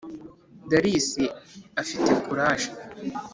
darisi 0.69 1.23
afite 1.81 2.09
kuraje 2.23 2.69